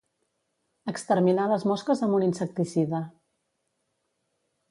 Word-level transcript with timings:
Exterminar 0.91 1.43
les 1.51 1.65
mosques 1.71 2.01
amb 2.07 2.17
un 2.21 2.25
insecticida. 2.29 3.03